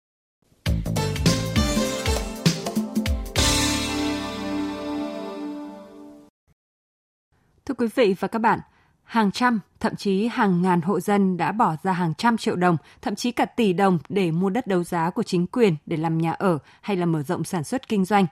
Thưa 7.67 7.75
quý 7.75 7.87
vị 7.95 8.15
và 8.21 8.29
các 8.29 8.39
bạn, 8.39 8.61
hàng 9.05 9.31
trăm, 9.31 9.61
thậm 9.81 9.97
chí 9.97 10.27
hàng 10.27 10.63
ngàn 10.63 10.81
hộ 10.81 11.01
dân 11.01 11.37
đã 11.37 11.53
bỏ 11.53 11.77
ra 11.83 11.93
hàng 11.93 12.15
trăm 12.15 12.37
triệu 12.37 12.57
đồng, 12.57 12.77
thậm 13.03 13.15
chí 13.15 13.33
cả 13.33 13.45
tỷ 13.45 13.73
đồng 13.73 13.99
để 14.09 14.31
mua 14.31 14.51
đất 14.51 14.67
đấu 14.67 14.85
giá 14.85 15.11
của 15.11 15.23
chính 15.23 15.47
quyền 15.47 15.77
để 15.87 15.97
làm 15.97 16.19
nhà 16.19 16.33
ở 16.33 16.59
hay 16.81 16.97
là 16.97 17.07
mở 17.07 17.23
rộng 17.23 17.45
sản 17.45 17.65
xuất 17.65 17.89
kinh 17.89 18.05
doanh. 18.05 18.27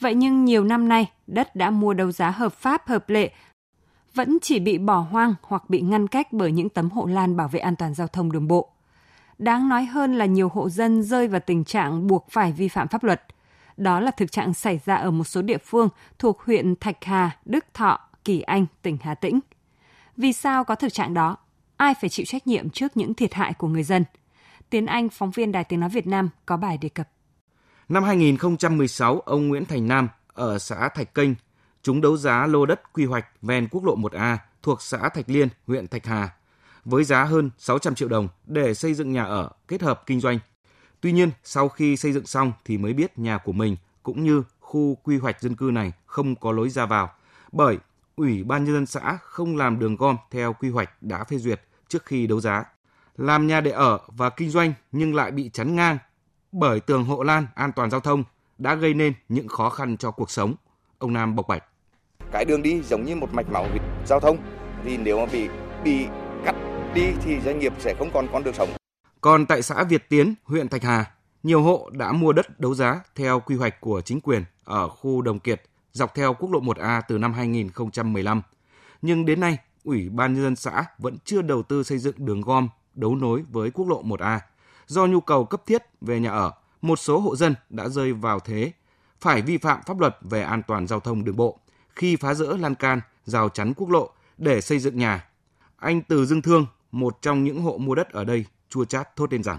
Vậy 0.00 0.14
nhưng 0.14 0.44
nhiều 0.44 0.64
năm 0.64 0.88
nay, 0.88 1.10
đất 1.26 1.56
đã 1.56 1.70
mua 1.70 1.94
đấu 1.94 2.12
giá 2.12 2.30
hợp 2.30 2.52
pháp 2.52 2.88
hợp 2.88 3.10
lệ 3.10 3.32
vẫn 4.14 4.38
chỉ 4.42 4.60
bị 4.60 4.78
bỏ 4.78 4.98
hoang 4.98 5.34
hoặc 5.42 5.70
bị 5.70 5.80
ngăn 5.80 6.08
cách 6.08 6.32
bởi 6.32 6.52
những 6.52 6.68
tấm 6.68 6.90
hộ 6.90 7.06
lan 7.06 7.36
bảo 7.36 7.48
vệ 7.48 7.60
an 7.60 7.76
toàn 7.76 7.94
giao 7.94 8.06
thông 8.06 8.32
đường 8.32 8.48
bộ. 8.48 8.68
Đáng 9.38 9.68
nói 9.68 9.84
hơn 9.84 10.14
là 10.14 10.24
nhiều 10.26 10.48
hộ 10.48 10.68
dân 10.68 11.02
rơi 11.02 11.28
vào 11.28 11.40
tình 11.40 11.64
trạng 11.64 12.06
buộc 12.06 12.26
phải 12.30 12.52
vi 12.52 12.68
phạm 12.68 12.88
pháp 12.88 13.04
luật. 13.04 13.22
Đó 13.76 14.00
là 14.00 14.10
thực 14.10 14.32
trạng 14.32 14.54
xảy 14.54 14.80
ra 14.84 14.94
ở 14.94 15.10
một 15.10 15.24
số 15.24 15.42
địa 15.42 15.58
phương 15.58 15.88
thuộc 16.18 16.42
huyện 16.42 16.74
Thạch 16.76 17.04
Hà, 17.04 17.30
Đức 17.44 17.64
Thọ, 17.74 18.00
Kỳ 18.24 18.40
Anh, 18.40 18.66
tỉnh 18.82 18.98
Hà 19.02 19.14
Tĩnh. 19.14 19.40
Vì 20.16 20.32
sao 20.32 20.64
có 20.64 20.74
thực 20.74 20.92
trạng 20.92 21.14
đó? 21.14 21.36
Ai 21.76 21.94
phải 22.00 22.10
chịu 22.10 22.26
trách 22.26 22.46
nhiệm 22.46 22.70
trước 22.70 22.96
những 22.96 23.14
thiệt 23.14 23.34
hại 23.34 23.52
của 23.52 23.68
người 23.68 23.82
dân? 23.82 24.04
Tiến 24.70 24.86
Anh, 24.86 25.08
phóng 25.08 25.30
viên 25.30 25.52
Đài 25.52 25.64
Tiếng 25.64 25.80
Nói 25.80 25.90
Việt 25.90 26.06
Nam 26.06 26.28
có 26.46 26.56
bài 26.56 26.78
đề 26.78 26.88
cập. 26.88 27.08
Năm 27.88 28.04
2016, 28.04 29.20
ông 29.20 29.48
Nguyễn 29.48 29.64
Thành 29.64 29.88
Nam 29.88 30.08
ở 30.34 30.58
xã 30.58 30.88
Thạch 30.88 31.14
Kênh 31.14 31.30
chúng 31.82 32.00
đấu 32.00 32.16
giá 32.16 32.46
lô 32.46 32.66
đất 32.66 32.92
quy 32.92 33.04
hoạch 33.04 33.26
ven 33.42 33.68
quốc 33.70 33.84
lộ 33.84 33.96
1A 33.96 34.36
thuộc 34.62 34.82
xã 34.82 35.08
Thạch 35.08 35.28
Liên, 35.28 35.48
huyện 35.66 35.88
Thạch 35.88 36.06
Hà 36.06 36.30
với 36.84 37.04
giá 37.04 37.24
hơn 37.24 37.50
600 37.58 37.94
triệu 37.94 38.08
đồng 38.08 38.28
để 38.46 38.74
xây 38.74 38.94
dựng 38.94 39.12
nhà 39.12 39.24
ở 39.24 39.50
kết 39.68 39.82
hợp 39.82 40.02
kinh 40.06 40.20
doanh. 40.20 40.38
Tuy 41.00 41.12
nhiên, 41.12 41.30
sau 41.44 41.68
khi 41.68 41.96
xây 41.96 42.12
dựng 42.12 42.26
xong 42.26 42.52
thì 42.64 42.78
mới 42.78 42.92
biết 42.92 43.18
nhà 43.18 43.38
của 43.38 43.52
mình 43.52 43.76
cũng 44.02 44.24
như 44.24 44.42
khu 44.60 44.94
quy 45.02 45.18
hoạch 45.18 45.40
dân 45.40 45.56
cư 45.56 45.70
này 45.72 45.92
không 46.06 46.36
có 46.36 46.52
lối 46.52 46.70
ra 46.70 46.86
vào 46.86 47.10
bởi 47.52 47.78
Ủy 48.16 48.44
ban 48.44 48.64
nhân 48.64 48.74
dân 48.74 48.86
xã 48.86 49.18
không 49.22 49.56
làm 49.56 49.78
đường 49.78 49.96
gom 49.96 50.16
theo 50.30 50.52
quy 50.52 50.70
hoạch 50.70 50.90
đã 51.02 51.24
phê 51.24 51.38
duyệt 51.38 51.60
trước 51.88 52.06
khi 52.06 52.26
đấu 52.26 52.40
giá. 52.40 52.64
Làm 53.16 53.46
nhà 53.46 53.60
để 53.60 53.70
ở 53.70 53.98
và 54.06 54.30
kinh 54.30 54.50
doanh 54.50 54.72
nhưng 54.92 55.14
lại 55.14 55.30
bị 55.30 55.50
chắn 55.52 55.76
ngang 55.76 55.98
bởi 56.52 56.80
tường 56.80 57.04
hộ 57.04 57.22
lan 57.22 57.46
an 57.54 57.72
toàn 57.72 57.90
giao 57.90 58.00
thông 58.00 58.24
đã 58.58 58.74
gây 58.74 58.94
nên 58.94 59.12
những 59.28 59.48
khó 59.48 59.70
khăn 59.70 59.96
cho 59.96 60.10
cuộc 60.10 60.30
sống. 60.30 60.54
Ông 60.98 61.12
Nam 61.12 61.36
bộc 61.36 61.48
bạch. 61.48 61.64
Cái 62.32 62.44
đường 62.44 62.62
đi 62.62 62.82
giống 62.82 63.04
như 63.04 63.16
một 63.16 63.34
mạch 63.34 63.50
máu 63.50 63.66
giao 64.06 64.20
thông 64.20 64.36
thì 64.84 64.96
nếu 64.96 65.18
mà 65.18 65.26
bị 65.32 65.48
bị 65.84 66.06
cắt 66.44 66.54
đi 66.94 67.12
thì 67.24 67.40
doanh 67.40 67.58
nghiệp 67.58 67.72
sẽ 67.78 67.94
không 67.98 68.10
còn 68.14 68.26
con 68.32 68.44
đường 68.44 68.54
sống. 68.54 68.68
Còn 69.20 69.46
tại 69.46 69.62
xã 69.62 69.84
Việt 69.84 70.08
Tiến, 70.08 70.34
huyện 70.44 70.68
Thạch 70.68 70.82
Hà, 70.82 71.10
nhiều 71.42 71.62
hộ 71.62 71.90
đã 71.92 72.12
mua 72.12 72.32
đất 72.32 72.60
đấu 72.60 72.74
giá 72.74 73.00
theo 73.14 73.40
quy 73.40 73.56
hoạch 73.56 73.80
của 73.80 74.00
chính 74.00 74.20
quyền 74.20 74.44
ở 74.64 74.88
khu 74.88 75.22
Đồng 75.22 75.38
Kiệt 75.38 75.62
dọc 75.92 76.14
theo 76.14 76.34
quốc 76.34 76.50
lộ 76.50 76.60
1A 76.60 77.02
từ 77.08 77.18
năm 77.18 77.32
2015. 77.32 78.42
Nhưng 79.02 79.24
đến 79.24 79.40
nay, 79.40 79.58
Ủy 79.84 80.08
ban 80.08 80.34
nhân 80.34 80.42
dân 80.42 80.56
xã 80.56 80.84
vẫn 80.98 81.16
chưa 81.24 81.42
đầu 81.42 81.62
tư 81.62 81.82
xây 81.82 81.98
dựng 81.98 82.14
đường 82.18 82.40
gom 82.40 82.68
đấu 82.94 83.14
nối 83.14 83.44
với 83.50 83.70
quốc 83.70 83.88
lộ 83.88 84.02
1A. 84.02 84.38
Do 84.86 85.06
nhu 85.06 85.20
cầu 85.20 85.44
cấp 85.44 85.62
thiết 85.66 85.82
về 86.00 86.20
nhà 86.20 86.30
ở, 86.30 86.52
một 86.82 86.96
số 86.96 87.18
hộ 87.18 87.36
dân 87.36 87.54
đã 87.70 87.88
rơi 87.88 88.12
vào 88.12 88.40
thế 88.40 88.72
phải 89.20 89.42
vi 89.42 89.58
phạm 89.58 89.80
pháp 89.86 90.00
luật 90.00 90.18
về 90.20 90.42
an 90.42 90.62
toàn 90.66 90.86
giao 90.86 91.00
thông 91.00 91.24
đường 91.24 91.36
bộ 91.36 91.58
khi 91.96 92.16
phá 92.16 92.34
rỡ 92.34 92.56
lan 92.56 92.74
can, 92.74 93.00
rào 93.24 93.48
chắn 93.48 93.74
quốc 93.74 93.90
lộ 93.90 94.10
để 94.38 94.60
xây 94.60 94.78
dựng 94.78 94.98
nhà. 94.98 95.28
Anh 95.76 96.02
Từ 96.02 96.26
Dương 96.26 96.42
Thương, 96.42 96.66
một 96.92 97.22
trong 97.22 97.44
những 97.44 97.62
hộ 97.62 97.78
mua 97.78 97.94
đất 97.94 98.10
ở 98.10 98.24
đây, 98.24 98.44
chua 98.68 98.84
chát 98.84 99.16
thốt 99.16 99.32
lên 99.32 99.42
rằng 99.42 99.58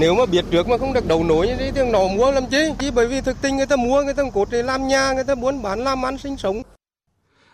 nếu 0.00 0.14
mà 0.14 0.26
biết 0.26 0.44
trước 0.50 0.68
mà 0.68 0.78
không 0.78 0.92
được 0.92 1.06
đầu 1.06 1.24
nối 1.24 1.46
như 1.46 1.56
thế 1.56 1.72
thì 1.74 1.90
nó 1.92 2.08
mua 2.08 2.30
làm 2.30 2.42
chi? 2.50 2.72
Chỉ 2.78 2.90
bởi 2.90 3.06
vì 3.06 3.20
thực 3.20 3.42
tình 3.42 3.56
người 3.56 3.66
ta 3.66 3.76
mua, 3.76 4.02
người 4.02 4.14
ta 4.14 4.22
cốt 4.34 4.48
để 4.50 4.62
làm 4.62 4.88
nhà, 4.88 5.12
người 5.12 5.24
ta 5.24 5.34
muốn 5.34 5.62
bán 5.62 5.78
làm 5.78 6.04
ăn 6.06 6.18
sinh 6.18 6.36
sống. 6.36 6.62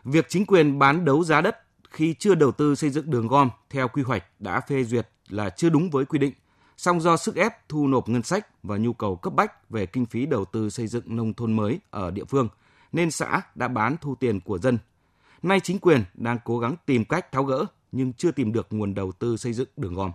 Việc 0.05 0.27
chính 0.29 0.47
quyền 0.47 0.79
bán 0.79 1.05
đấu 1.05 1.25
giá 1.25 1.41
đất 1.41 1.57
khi 1.91 2.15
chưa 2.19 2.35
đầu 2.35 2.53
tư 2.53 2.75
xây 2.75 2.91
dựng 2.91 3.11
đường 3.11 3.27
gom 3.27 3.51
theo 3.71 3.89
quy 3.89 4.03
hoạch 4.03 4.25
đã 4.39 4.61
phê 4.61 4.85
duyệt 4.85 5.09
là 5.29 5.51
chưa 5.51 5.69
đúng 5.69 5.91
với 5.91 6.05
quy 6.05 6.19
định. 6.19 6.33
Song 6.77 7.01
do 7.01 7.17
sức 7.17 7.37
ép 7.37 7.69
thu 7.69 7.87
nộp 7.87 8.09
ngân 8.09 8.23
sách 8.23 8.63
và 8.63 8.77
nhu 8.77 8.93
cầu 8.93 9.17
cấp 9.17 9.33
bách 9.33 9.71
về 9.71 9.87
kinh 9.87 10.07
phí 10.07 10.27
đầu 10.27 10.45
tư 10.45 10.71
xây 10.71 10.87
dựng 10.87 11.17
nông 11.17 11.35
thôn 11.35 11.53
mới 11.53 11.79
ở 11.91 12.11
địa 12.11 12.25
phương, 12.25 12.49
nên 12.93 13.11
xã 13.11 13.41
đã 13.55 13.69
bán 13.69 13.97
thu 14.01 14.15
tiền 14.15 14.41
của 14.41 14.59
dân. 14.59 14.79
Nay 15.43 15.61
chính 15.61 15.79
quyền 15.79 16.05
đang 16.15 16.39
cố 16.45 16.59
gắng 16.59 16.77
tìm 16.87 17.05
cách 17.05 17.33
tháo 17.33 17.45
gỡ 17.45 17.65
nhưng 17.93 18.13
chưa 18.13 18.31
tìm 18.31 18.53
được 18.53 18.67
nguồn 18.71 18.95
đầu 18.95 19.13
tư 19.13 19.37
xây 19.37 19.53
dựng 19.53 19.69
đường 19.77 19.95
gom. 19.95 20.13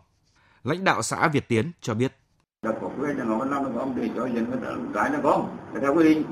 Lãnh 0.64 0.84
đạo 0.84 1.02
xã 1.02 1.28
Việt 1.28 1.48
Tiến 1.48 1.72
cho 1.82 1.94
biết. 1.94 2.16
Đặt 2.66 2.76
cọc 2.82 2.98
với 2.98 3.14
là 3.14 3.24
nó 3.24 3.46
làm 3.46 3.64
được 3.64 3.70
gom 3.76 3.96
để 3.96 4.10
cho 4.16 4.26
dân 4.26 4.50
người 4.50 4.60
ta 4.64 4.70
cái 4.94 5.12
là 5.12 5.20
gom. 5.20 5.42
Theo 5.82 5.96
quy 5.96 6.04
định, 6.04 6.24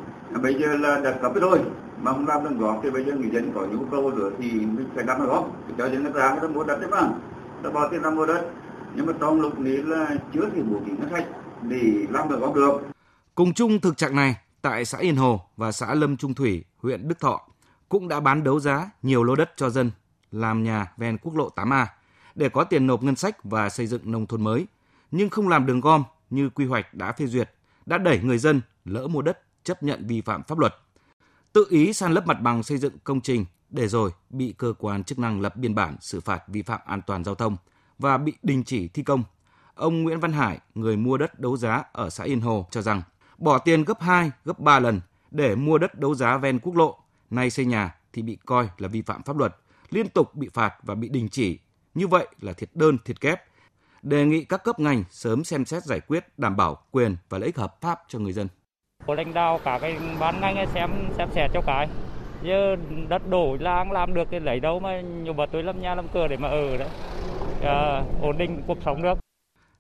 bây 0.42 0.54
giờ 0.54 0.78
là 0.78 1.00
đặt 1.04 1.16
cọc 1.22 1.34
với 1.34 1.42
tôi 1.42 1.60
Mà 2.02 2.12
không 2.12 2.28
làm 2.28 2.44
được 2.44 2.56
gom 2.60 2.80
thì 2.84 2.90
bây 2.90 3.06
giờ 3.06 3.14
người 3.14 3.30
dân 3.34 3.52
có 3.56 3.62
nhu 3.62 3.86
cầu 3.92 4.12
nữa 4.12 4.30
thì 4.38 4.52
mình 4.52 4.90
phải 4.96 5.04
đặt 5.04 5.20
nó 5.20 5.26
gom. 5.26 5.52
Cho 5.78 5.90
dân 5.90 6.04
nó 6.04 6.10
ra, 6.10 6.32
người 6.32 6.40
ta 6.42 6.48
mua 6.48 6.64
đất 6.64 6.82
đấy 6.82 6.90
mà. 6.92 7.10
Ta 7.64 7.70
bỏ 7.70 7.88
tiền 7.88 8.02
ra 8.02 8.10
mua 8.10 8.26
đất. 8.26 8.52
Nhưng 8.96 9.06
mà 9.06 9.14
trong 9.20 9.42
lúc 9.42 9.60
này 9.60 9.78
là 9.78 10.16
chưa 10.34 10.50
thì 10.56 10.62
bố 10.62 10.80
trí 10.86 10.92
ngân 10.92 11.10
sách 11.12 11.26
để 11.62 11.82
làm 12.10 12.30
được 12.30 12.40
gom 12.40 12.54
được. 12.54 12.82
Cùng 13.36 13.54
chung 13.54 13.80
thực 13.80 13.98
trạng 13.98 14.16
này, 14.16 14.36
tại 14.62 14.86
xã 14.86 14.98
Yên 14.98 15.16
Hồ 15.16 15.42
và 15.58 15.72
xã 15.72 15.94
Lâm 15.94 16.18
Trung 16.18 16.34
Thủy, 16.34 16.64
huyện 16.78 17.08
Đức 17.08 17.20
Thọ 17.20 17.42
cũng 17.90 18.08
đã 18.08 18.20
bán 18.20 18.44
đấu 18.44 18.60
giá 18.60 18.90
nhiều 19.04 19.24
lô 19.24 19.36
đất 19.36 19.52
cho 19.56 19.70
dân 19.70 19.92
làm 20.32 20.64
nhà 20.64 20.92
ven 20.98 21.18
quốc 21.18 21.36
lộ 21.36 21.50
8A 21.56 21.86
để 22.36 22.50
có 22.50 22.64
tiền 22.64 22.88
nộp 22.88 23.04
ngân 23.04 23.16
sách 23.16 23.44
và 23.44 23.70
xây 23.70 23.88
dựng 23.88 24.02
nông 24.12 24.26
thôn 24.26 24.44
mới, 24.44 24.68
nhưng 25.12 25.30
không 25.30 25.48
làm 25.48 25.66
đường 25.66 25.82
gom 25.82 26.04
như 26.30 26.50
quy 26.50 26.66
hoạch 26.66 26.94
đã 26.94 27.12
phê 27.12 27.26
duyệt, 27.28 27.52
đã 27.86 27.98
đẩy 27.98 28.20
người 28.20 28.38
dân 28.38 28.62
lỡ 28.86 29.08
mua 29.08 29.22
đất 29.22 29.42
chấp 29.64 29.84
nhận 29.84 30.08
vi 30.08 30.22
phạm 30.22 30.44
pháp 30.44 30.60
luật. 30.60 30.76
Tự 31.54 31.66
ý 31.70 31.94
san 31.94 32.12
lấp 32.12 32.28
mặt 32.28 32.42
bằng 32.42 32.64
xây 32.64 32.78
dựng 32.78 32.94
công 33.04 33.22
trình 33.22 33.46
để 33.70 33.88
rồi 33.88 34.12
bị 34.30 34.54
cơ 34.58 34.74
quan 34.80 35.04
chức 35.04 35.20
năng 35.20 35.42
lập 35.42 35.56
biên 35.56 35.76
bản 35.76 35.96
xử 36.02 36.20
phạt 36.20 36.44
vi 36.48 36.62
phạm 36.62 36.82
an 36.86 37.02
toàn 37.08 37.24
giao 37.24 37.36
thông 37.36 37.58
và 38.00 38.18
bị 38.18 38.34
đình 38.44 38.64
chỉ 38.64 38.88
thi 38.88 39.04
công. 39.04 39.24
Ông 39.76 40.04
Nguyễn 40.04 40.20
Văn 40.20 40.34
Hải, 40.34 40.60
người 40.76 40.98
mua 40.98 41.18
đất 41.18 41.40
đấu 41.40 41.58
giá 41.58 41.84
ở 41.92 42.10
xã 42.10 42.24
Yên 42.24 42.42
Hồ 42.42 42.68
cho 42.72 42.82
rằng 42.82 43.02
bỏ 43.38 43.58
tiền 43.58 43.84
gấp 43.84 44.02
2, 44.02 44.32
gấp 44.46 44.60
3 44.60 44.80
lần 44.80 45.02
để 45.32 45.56
mua 45.56 45.78
đất 45.78 46.00
đấu 46.00 46.16
giá 46.16 46.38
ven 46.38 46.60
quốc 46.60 46.76
lộ, 46.76 47.00
nay 47.30 47.50
xây 47.50 47.66
nhà 47.66 47.96
thì 48.14 48.22
bị 48.22 48.38
coi 48.46 48.70
là 48.78 48.88
vi 48.88 49.02
phạm 49.02 49.24
pháp 49.24 49.38
luật, 49.38 49.56
liên 49.90 50.10
tục 50.10 50.36
bị 50.36 50.50
phạt 50.54 50.74
và 50.84 50.96
bị 50.96 51.10
đình 51.10 51.30
chỉ 51.30 51.60
như 51.94 52.08
vậy 52.08 52.28
là 52.42 52.54
thiệt 52.54 52.70
đơn 52.74 52.98
thiệt 53.06 53.22
kép 53.22 53.44
đề 54.02 54.26
nghị 54.26 54.46
các 54.46 54.64
cấp 54.64 54.80
ngành 54.80 55.04
sớm 55.10 55.44
xem 55.44 55.66
xét 55.66 55.84
giải 55.84 56.00
quyết 56.00 56.26
đảm 56.38 56.56
bảo 56.56 56.78
quyền 56.92 57.18
và 57.30 57.38
lợi 57.38 57.46
ích 57.46 57.58
hợp 57.58 57.82
pháp 57.82 58.00
cho 58.08 58.20
người 58.20 58.34
dân. 58.34 58.48
Của 59.06 59.16
lãnh 59.16 59.34
đạo 59.34 59.60
cả 59.64 59.80
cái 59.82 59.98
ban 60.20 60.42
ngành 60.42 60.68
xem 60.74 60.92
xem 61.18 61.30
xét 61.36 61.52
cho 61.54 61.62
cái. 61.62 61.88
Giờ 62.44 62.76
đất 63.10 63.30
đổ 63.30 63.58
làng 63.60 63.92
làm 63.92 64.14
được 64.14 64.28
thì 64.32 64.40
lấy 64.40 64.60
đâu 64.60 64.80
mà 64.80 65.02
nhiều 65.02 65.34
bà 65.34 65.46
tôi 65.46 65.64
làm 65.64 65.82
nhà 65.82 65.96
làm 65.96 66.08
cửa 66.14 66.28
để 66.28 66.38
mà 66.38 66.48
ở 66.48 66.78
đấy. 66.78 66.90
À, 67.64 68.04
ổn 68.22 68.38
định 68.38 68.62
cuộc 68.68 68.78
sống 68.86 69.02
được. 69.02 69.18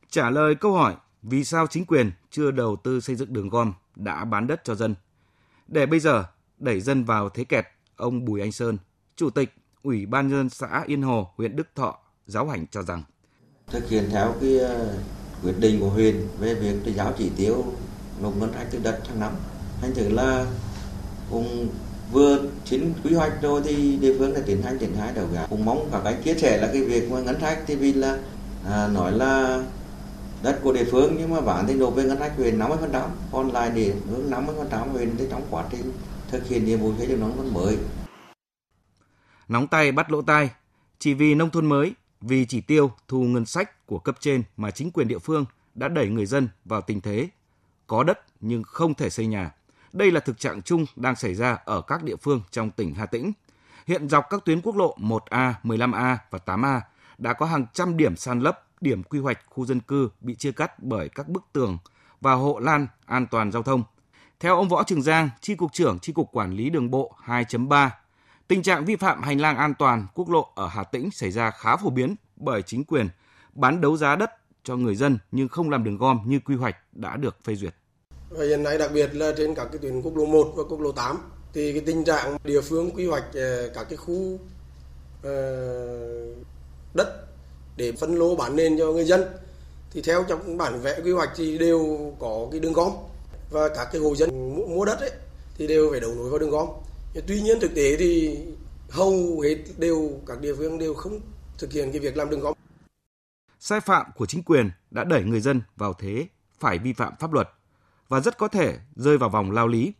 Trả 0.09 0.29
lời 0.29 0.55
câu 0.55 0.73
hỏi 0.73 0.95
vì 1.21 1.43
sao 1.43 1.67
chính 1.67 1.85
quyền 1.85 2.11
chưa 2.29 2.51
đầu 2.51 2.75
tư 2.75 2.99
xây 2.99 3.15
dựng 3.15 3.33
đường 3.33 3.49
gom 3.49 3.73
đã 3.95 4.25
bán 4.25 4.47
đất 4.47 4.63
cho 4.63 4.75
dân? 4.75 4.95
Để 5.67 5.85
bây 5.85 5.99
giờ 5.99 6.25
đẩy 6.57 6.81
dân 6.81 7.03
vào 7.03 7.29
thế 7.29 7.43
kẹt 7.43 7.67
ông 7.95 8.25
Bùi 8.25 8.41
Anh 8.41 8.51
Sơn 8.51 8.77
chủ 9.15 9.29
tịch 9.29 9.53
Ủy 9.83 10.05
ban 10.05 10.27
nhân 10.27 10.37
dân 10.37 10.49
xã 10.49 10.83
Yên 10.87 11.01
Hồ 11.01 11.33
huyện 11.37 11.55
Đức 11.55 11.67
Thọ 11.75 11.99
giáo 12.25 12.47
hành 12.47 12.67
cho 12.67 12.81
rằng 12.81 13.03
thực 13.71 13.89
hiện 13.89 14.09
theo 14.11 14.35
cái 14.41 14.59
ờ, 14.59 14.93
quyết 15.43 15.59
định 15.59 15.79
của 15.79 15.89
huyện 15.89 16.27
về 16.39 16.53
việc 16.53 16.95
giáo 16.95 17.13
chỉ 17.17 17.29
tiêu 17.37 17.65
nộp 18.21 18.37
ngân 18.37 18.53
sách 18.53 18.67
từ 18.71 18.79
đất 18.83 18.99
hàng 19.07 19.19
năm. 19.19 19.31
Thành 19.81 19.93
thử 19.93 20.09
là 20.09 20.45
cũng 21.31 21.69
vừa 22.11 22.39
chính 22.65 22.93
quy 23.03 23.13
hoạch 23.13 23.41
rồi 23.41 23.61
thì 23.65 23.97
địa 23.97 24.15
phương 24.19 24.33
đã 24.33 24.39
tiến 24.45 24.61
hành 24.61 24.77
triển 24.79 24.95
khai 24.97 25.13
đầu 25.15 25.27
gà 25.33 25.45
cũng 25.49 25.65
mong 25.65 25.89
các 25.91 26.01
anh 26.03 26.23
chia 26.23 26.33
sẻ 26.33 26.57
là 26.57 26.69
cái 26.73 26.83
việc 26.83 27.11
mà 27.11 27.19
ngân 27.19 27.41
sách 27.41 27.59
thì 27.67 27.75
vì 27.75 27.93
là 27.93 28.17
à, 28.65 28.87
nói 28.87 29.11
là 29.11 29.63
đất 30.43 30.59
của 30.63 30.73
địa 30.73 30.85
phương 30.91 31.15
nhưng 31.19 31.29
mà 31.29 31.41
bản 31.41 31.67
thì 31.67 31.73
nộp 31.73 31.95
về 31.95 32.03
ngân 32.03 32.19
sách 32.19 32.33
huyện 32.37 32.59
50 32.59 32.77
phần 32.81 32.91
trăm 32.93 33.09
còn 33.31 33.51
lại 33.51 33.71
để 33.75 33.93
hướng 34.09 34.29
50 34.29 34.55
phần 34.57 34.67
trăm 34.71 34.89
huyện 34.89 35.15
thì 35.17 35.25
trong 35.31 35.41
quá 35.49 35.63
trình 35.71 35.91
thực 36.31 36.47
hiện 36.47 36.65
nhiệm 36.65 36.79
vụ 36.79 36.93
xây 36.97 37.07
dựng 37.07 37.19
nông 37.19 37.37
thôn 37.37 37.53
mới. 37.53 37.77
Nóng 39.47 39.67
tay 39.67 39.91
bắt 39.91 40.11
lỗ 40.11 40.21
tai 40.21 40.49
chỉ 40.99 41.13
vì 41.13 41.35
nông 41.35 41.49
thôn 41.49 41.65
mới 41.65 41.93
vì 42.21 42.45
chỉ 42.45 42.61
tiêu 42.61 42.91
thu 43.07 43.23
ngân 43.23 43.45
sách 43.45 43.87
của 43.87 43.99
cấp 43.99 44.17
trên 44.19 44.43
mà 44.57 44.71
chính 44.71 44.91
quyền 44.91 45.07
địa 45.07 45.19
phương 45.19 45.45
đã 45.75 45.87
đẩy 45.87 46.07
người 46.07 46.25
dân 46.25 46.49
vào 46.65 46.81
tình 46.81 47.01
thế 47.01 47.29
có 47.87 48.03
đất 48.03 48.19
nhưng 48.39 48.63
không 48.63 48.93
thể 48.93 49.09
xây 49.09 49.27
nhà 49.27 49.51
đây 49.93 50.11
là 50.11 50.19
thực 50.19 50.39
trạng 50.39 50.61
chung 50.61 50.85
đang 50.95 51.15
xảy 51.15 51.35
ra 51.35 51.57
ở 51.65 51.81
các 51.81 52.03
địa 52.03 52.15
phương 52.15 52.41
trong 52.51 52.71
tỉnh 52.71 52.93
Hà 52.93 53.05
Tĩnh. 53.05 53.31
Hiện 53.87 54.09
dọc 54.09 54.25
các 54.29 54.45
tuyến 54.45 54.61
quốc 54.61 54.75
lộ 54.75 54.95
1A, 54.97 55.53
15A 55.63 56.17
và 56.29 56.39
8A 56.45 56.79
đã 57.17 57.33
có 57.33 57.45
hàng 57.45 57.65
trăm 57.73 57.97
điểm 57.97 58.15
san 58.15 58.39
lấp, 58.39 58.65
điểm 58.81 59.03
quy 59.03 59.19
hoạch 59.19 59.39
khu 59.45 59.65
dân 59.65 59.79
cư 59.79 60.09
bị 60.21 60.35
chia 60.35 60.51
cắt 60.51 60.79
bởi 60.79 61.09
các 61.09 61.27
bức 61.27 61.43
tường 61.53 61.77
và 62.21 62.33
hộ 62.33 62.59
lan 62.59 62.87
an 63.05 63.27
toàn 63.27 63.51
giao 63.51 63.63
thông. 63.63 63.83
Theo 64.39 64.55
ông 64.55 64.69
Võ 64.69 64.83
Trường 64.83 65.01
Giang, 65.01 65.29
tri 65.41 65.55
cục 65.55 65.73
trưởng 65.73 65.99
tri 65.99 66.13
cục 66.13 66.31
Quản 66.31 66.51
lý 66.51 66.69
Đường 66.69 66.91
bộ 66.91 67.15
2.3, 67.25 67.89
tình 68.49 68.63
trạng 68.63 68.85
vi 68.85 68.95
phạm 68.95 69.23
hành 69.23 69.41
lang 69.41 69.57
an 69.57 69.73
toàn 69.79 70.07
quốc 70.15 70.29
lộ 70.29 70.47
ở 70.55 70.67
Hà 70.67 70.83
Tĩnh 70.83 71.11
xảy 71.11 71.31
ra 71.31 71.51
khá 71.51 71.77
phổ 71.77 71.89
biến 71.89 72.15
bởi 72.35 72.61
chính 72.61 72.83
quyền 72.83 73.09
bán 73.53 73.81
đấu 73.81 73.97
giá 73.97 74.15
đất 74.15 74.31
cho 74.63 74.75
người 74.75 74.95
dân 74.95 75.17
nhưng 75.31 75.47
không 75.47 75.69
làm 75.69 75.83
đường 75.83 75.97
gom 75.97 76.19
như 76.25 76.39
quy 76.45 76.55
hoạch 76.55 76.75
đã 76.91 77.17
được 77.17 77.35
phê 77.43 77.55
duyệt. 77.55 77.73
Và 78.29 78.45
hiện 78.45 78.63
nay 78.63 78.77
đặc 78.77 78.91
biệt 78.93 79.15
là 79.15 79.33
trên 79.37 79.55
các 79.55 79.65
cái 79.71 79.79
tuyến 79.81 80.01
quốc 80.01 80.17
lộ 80.17 80.25
1 80.25 80.53
và 80.55 80.63
quốc 80.63 80.81
lộ 80.81 80.91
8 80.91 81.17
thì 81.53 81.73
cái 81.73 81.81
tình 81.85 82.03
trạng 82.03 82.37
địa 82.43 82.61
phương 82.61 82.91
quy 82.91 83.07
hoạch 83.07 83.23
ờ, 83.33 83.69
các 83.75 83.87
cái 83.89 83.97
khu 83.97 84.13
uh, 84.13 84.39
đất 86.93 87.27
để 87.77 87.91
phân 87.91 88.15
lô 88.15 88.35
bán 88.35 88.55
nền 88.55 88.77
cho 88.77 88.85
người 88.85 89.05
dân 89.05 89.23
thì 89.91 90.01
theo 90.01 90.23
trong 90.29 90.57
bản 90.57 90.81
vẽ 90.81 90.99
quy 91.03 91.11
hoạch 91.11 91.29
thì 91.35 91.57
đều 91.57 92.13
có 92.19 92.47
cái 92.51 92.59
đường 92.59 92.73
gom 92.73 92.91
và 93.51 93.69
các 93.75 93.87
cái 93.91 94.01
hộ 94.01 94.15
dân 94.15 94.29
mua 94.75 94.85
đất 94.85 94.99
ấy 94.99 95.11
thì 95.57 95.67
đều 95.67 95.91
phải 95.91 95.99
đầu 95.99 96.15
nối 96.15 96.29
vào 96.29 96.39
đường 96.39 96.49
gom. 96.49 96.67
Tuy 97.27 97.41
nhiên 97.41 97.59
thực 97.61 97.75
tế 97.75 97.97
thì 97.97 98.39
hầu 98.89 99.39
hết 99.39 99.57
đều 99.77 100.21
các 100.25 100.41
địa 100.41 100.53
phương 100.57 100.79
đều 100.79 100.93
không 100.93 101.19
thực 101.57 101.71
hiện 101.71 101.91
cái 101.91 101.99
việc 101.99 102.17
làm 102.17 102.29
đường 102.29 102.39
gom. 102.39 102.53
Sai 103.59 103.79
phạm 103.79 104.05
của 104.15 104.25
chính 104.25 104.43
quyền 104.43 104.71
đã 104.91 105.03
đẩy 105.03 105.23
người 105.23 105.39
dân 105.39 105.61
vào 105.77 105.93
thế 105.93 106.27
phải 106.59 106.77
vi 106.77 106.93
phạm 106.93 107.13
pháp 107.19 107.33
luật 107.33 107.49
và 108.07 108.19
rất 108.19 108.37
có 108.37 108.47
thể 108.47 108.77
rơi 108.95 109.17
vào 109.17 109.29
vòng 109.29 109.51
lao 109.51 109.67
lý. 109.67 109.93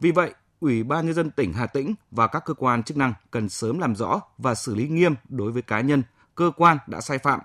Vì 0.00 0.10
vậy, 0.10 0.34
Ủy 0.60 0.82
ban 0.82 1.06
nhân 1.06 1.14
dân 1.14 1.30
tỉnh 1.30 1.52
Hà 1.52 1.66
Tĩnh 1.66 1.94
và 2.10 2.26
các 2.26 2.44
cơ 2.44 2.54
quan 2.54 2.82
chức 2.82 2.96
năng 2.96 3.14
cần 3.30 3.48
sớm 3.48 3.78
làm 3.78 3.96
rõ 3.96 4.20
và 4.38 4.54
xử 4.54 4.74
lý 4.74 4.88
nghiêm 4.88 5.14
đối 5.28 5.52
với 5.52 5.62
cá 5.62 5.80
nhân, 5.80 6.02
cơ 6.34 6.50
quan 6.56 6.78
đã 6.86 7.00
sai 7.00 7.18
phạm, 7.18 7.40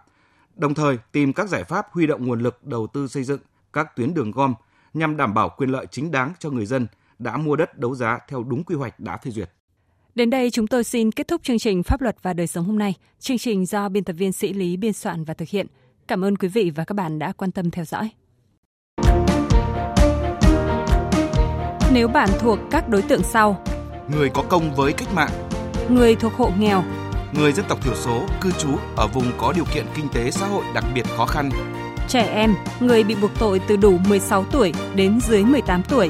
đồng 0.56 0.74
thời 0.74 0.98
tìm 1.12 1.34
các 1.34 1.50
giải 1.50 1.63
pháp 1.63 1.88
huy 1.91 2.08
động 2.08 2.27
nguồn 2.27 2.39
lực 2.39 2.63
đầu 2.63 2.88
tư 2.88 3.08
xây 3.08 3.24
dựng 3.24 3.39
các 3.74 3.96
tuyến 3.96 4.13
đường 4.13 4.32
gom 4.32 4.53
nhằm 4.94 5.18
đảm 5.18 5.34
bảo 5.34 5.50
quyền 5.58 5.70
lợi 5.70 5.86
chính 5.91 6.12
đáng 6.12 6.34
cho 6.39 6.50
người 6.50 6.65
dân 6.65 6.88
đã 7.22 7.38
mua 7.38 7.56
đất 7.56 7.78
đấu 7.78 7.96
giá 7.96 8.20
theo 8.30 8.44
đúng 8.44 8.63
quy 8.63 8.75
hoạch 8.75 9.00
đã 9.00 9.18
phê 9.18 9.32
duyệt. 9.32 9.50
Đến 10.16 10.30
đây 10.30 10.51
chúng 10.51 10.68
tôi 10.68 10.84
xin 10.84 11.12
kết 11.12 11.28
thúc 11.28 11.44
chương 11.44 11.60
trình 11.60 11.84
Pháp 11.84 12.01
luật 12.01 12.16
và 12.22 12.34
đời 12.34 12.48
sống 12.48 12.66
hôm 12.66 12.80
nay. 12.80 12.94
Chương 13.20 13.38
trình 13.38 13.66
do 13.66 13.90
biên 13.90 14.04
tập 14.04 14.13
viên 14.13 14.32
Sĩ 14.32 14.54
Lý 14.54 14.78
biên 14.78 14.94
soạn 14.94 15.24
và 15.24 15.34
thực 15.34 15.50
hiện. 15.50 15.68
Cảm 16.08 16.25
ơn 16.25 16.36
quý 16.36 16.48
vị 16.48 16.72
và 16.75 16.84
các 16.84 16.96
bạn 16.96 17.20
đã 17.20 17.32
quan 17.32 17.51
tâm 17.51 17.72
theo 17.72 17.86
dõi. 17.86 18.10
Nếu 21.94 22.08
bạn 22.08 22.30
thuộc 22.40 22.60
các 22.72 22.90
đối 22.90 23.01
tượng 23.01 23.24
sau: 23.24 23.63
người 24.08 24.30
có 24.30 24.44
công 24.50 24.75
với 24.75 24.94
cách 24.94 25.13
mạng, 25.13 25.32
người 25.90 26.16
thuộc 26.16 26.34
hộ 26.34 26.51
nghèo, 26.60 26.84
người 27.34 27.51
dân 27.51 27.66
tộc 27.70 27.84
thiểu 27.84 27.96
số 27.96 28.25
cư 28.42 28.51
trú 28.51 28.70
ở 28.96 29.08
vùng 29.08 29.32
có 29.38 29.54
điều 29.56 29.66
kiện 29.74 29.86
kinh 29.96 30.08
tế 30.13 30.32
xã 30.32 30.48
hội 30.48 30.63
đặc 30.74 30.86
biệt 30.96 31.06
khó 31.18 31.25
khăn, 31.25 31.50
trẻ 32.08 32.22
em, 32.22 32.56
người 32.80 33.04
bị 33.04 33.16
buộc 33.22 33.32
tội 33.40 33.62
từ 33.68 33.75
đủ 33.75 33.98
16 34.08 34.46
tuổi 34.51 34.74
đến 34.96 35.20
dưới 35.22 35.44
18 35.44 35.84
tuổi, 35.90 36.10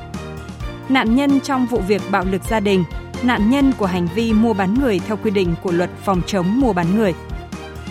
Nạn 0.89 1.15
nhân 1.15 1.39
trong 1.39 1.65
vụ 1.65 1.81
việc 1.87 2.01
bạo 2.11 2.25
lực 2.31 2.41
gia 2.49 2.59
đình, 2.59 2.83
nạn 3.23 3.49
nhân 3.49 3.73
của 3.77 3.85
hành 3.85 4.07
vi 4.15 4.33
mua 4.33 4.53
bán 4.53 4.73
người 4.73 4.99
theo 4.99 5.17
quy 5.23 5.31
định 5.31 5.55
của 5.63 5.71
luật 5.71 5.89
phòng 6.05 6.21
chống 6.27 6.59
mua 6.59 6.73
bán 6.73 6.95
người. 6.95 7.13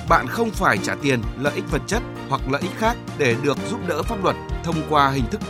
Bạn 0.09 0.27
không 0.27 0.51
phải 0.51 0.79
trả 0.79 0.95
tiền, 1.03 1.23
lợi 1.41 1.55
ích 1.55 1.71
vật 1.71 1.83
chất 1.87 2.03
hoặc 2.29 2.41
lợi 2.51 2.63
ích 2.63 2.79
khác 2.79 2.97
để 3.19 3.37
được 3.43 3.59
giúp 3.71 3.81
đỡ 3.89 4.03
pháp 4.03 4.25
luật 4.25 4.37
thông 4.65 4.77
qua 4.89 5.11
hình 5.11 5.25
thức 5.31 5.41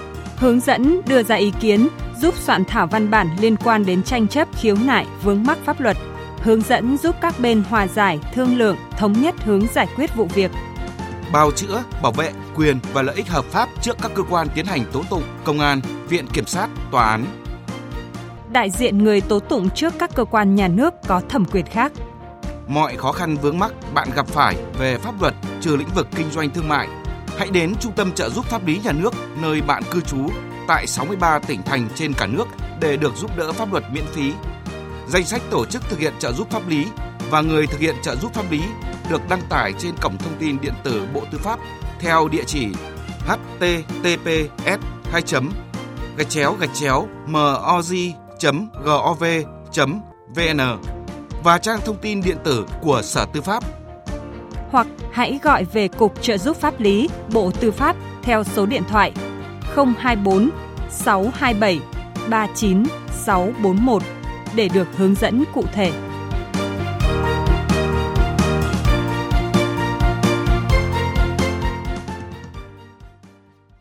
hướng 0.41 0.61
dẫn 0.61 1.01
đưa 1.07 1.23
ra 1.23 1.35
ý 1.35 1.53
kiến, 1.61 1.89
giúp 2.21 2.35
soạn 2.39 2.65
thảo 2.65 2.87
văn 2.87 3.11
bản 3.11 3.29
liên 3.41 3.57
quan 3.57 3.87
đến 3.87 4.03
tranh 4.03 4.29
chấp 4.29 4.49
khiếu 4.61 4.77
nại 4.85 5.07
vướng 5.23 5.43
mắc 5.43 5.59
pháp 5.65 5.81
luật, 5.81 5.97
hướng 6.43 6.61
dẫn 6.61 6.99
giúp 6.99 7.17
các 7.21 7.41
bên 7.41 7.63
hòa 7.69 7.87
giải, 7.87 8.19
thương 8.35 8.59
lượng, 8.59 8.77
thống 8.99 9.13
nhất 9.13 9.35
hướng 9.45 9.67
giải 9.75 9.89
quyết 9.97 10.17
vụ 10.17 10.25
việc. 10.25 10.51
Bào 11.33 11.51
chữa, 11.51 11.83
bảo 12.03 12.13
vệ 12.13 12.33
quyền 12.57 12.79
và 12.93 13.03
lợi 13.03 13.17
ích 13.17 13.29
hợp 13.29 13.45
pháp 13.45 13.69
trước 13.81 13.97
các 14.03 14.13
cơ 14.15 14.23
quan 14.23 14.49
tiến 14.55 14.67
hành 14.67 14.85
tố 14.93 15.03
tụng, 15.11 15.23
công 15.45 15.61
an, 15.61 15.81
viện 16.11 16.27
kiểm 16.33 16.47
sát, 16.47 16.69
tòa 16.91 17.05
án. 17.05 17.25
Đại 18.53 18.71
diện 18.71 18.99
người 18.99 19.21
tố 19.21 19.41
tụng 19.41 19.71
trước 19.71 19.95
các 19.99 20.11
cơ 20.15 20.25
quan 20.25 20.55
nhà 20.55 20.69
nước 20.69 20.95
có 21.07 21.23
thẩm 21.29 21.45
quyền 21.45 21.67
khác. 21.67 21.93
Mọi 22.69 22.97
khó 22.97 23.13
khăn 23.13 23.37
vướng 23.37 23.59
mắc 23.59 23.73
bạn 23.95 24.09
gặp 24.15 24.27
phải 24.27 24.57
về 24.79 24.99
pháp 24.99 25.23
luật 25.23 25.35
trừ 25.61 25.77
lĩnh 25.77 25.89
vực 25.95 26.09
kinh 26.17 26.31
doanh 26.31 26.51
thương 26.51 26.69
mại 26.69 26.89
hãy 27.39 27.49
đến 27.51 27.75
Trung 27.81 27.93
tâm 27.93 28.13
trợ 28.13 28.31
giúp 28.31 28.45
pháp 28.45 28.67
lý 28.67 28.81
nhà 28.85 28.93
nước 28.93 29.15
nơi 29.43 29.63
bạn 29.63 29.83
cư 29.91 30.01
trú 30.01 30.29
tại 30.69 30.87
63 30.87 31.39
tỉnh 31.39 31.63
thành 31.63 31.89
trên 31.95 32.13
cả 32.13 32.27
nước 32.27 32.49
để 32.81 32.97
được 32.97 33.17
giúp 33.17 33.37
đỡ 33.37 33.53
pháp 33.53 33.73
luật 33.73 33.85
miễn 33.93 34.05
phí. 34.07 34.33
Danh 35.09 35.25
sách 35.25 35.43
tổ 35.51 35.67
chức 35.67 35.83
thực 35.91 35.99
hiện 35.99 36.13
trợ 36.19 36.33
giúp 36.33 36.51
pháp 36.51 36.69
lý 36.69 36.87
và 37.31 37.41
người 37.41 37.67
thực 37.67 37.81
hiện 37.81 37.95
trợ 38.03 38.17
giúp 38.17 38.35
pháp 38.35 38.51
lý 38.51 38.63
được 39.11 39.21
đăng 39.29 39.43
tải 39.49 39.73
trên 39.79 39.93
cổng 40.01 40.19
thông 40.19 40.37
tin 40.39 40.61
điện 40.61 40.75
tử 40.85 41.07
Bộ 41.15 41.23
Tư 41.33 41.39
pháp 41.39 41.59
theo 42.01 42.29
địa 42.29 42.45
chỉ 42.47 42.67
https 43.27 44.81
2 45.13 45.23
gạch 46.21 46.31
chéo 46.31 46.57
gạch 46.61 46.71
chéo 46.75 47.07
moz.gov.vn 47.27 47.81
và 51.45 51.59
trang 51.59 51.81
thông 51.85 51.97
tin 51.97 52.21
điện 52.23 52.37
tử 52.45 52.67
của 52.83 53.03
Sở 53.03 53.27
Tư 53.33 53.41
pháp 53.41 53.65
hoặc 54.71 54.87
hãy 55.13 55.39
gọi 55.43 55.65
về 55.65 55.89
Cục 55.89 56.23
Trợ 56.23 56.39
giúp 56.39 56.57
pháp 56.57 56.81
lý, 56.81 57.09
Bộ 57.33 57.51
Tư 57.61 57.71
pháp 57.71 57.97
theo 58.23 58.45
số 58.45 58.67
điện 58.67 58.83
thoại 58.89 59.13
024 59.99 60.51
627 60.91 61.81
39641 62.31 64.03
để 64.55 64.69
được 64.69 64.89
hướng 64.97 65.15
dẫn 65.15 65.45
cụ 65.55 65.65
thể. 65.73 65.93